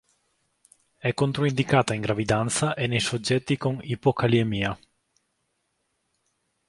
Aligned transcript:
È 0.97 1.13
controindicata 1.13 1.93
in 1.93 2.01
gravidanza 2.01 2.73
e 2.73 2.87
nei 2.87 2.99
soggetti 2.99 3.55
con 3.55 3.77
ipokaliemia. 3.83 4.75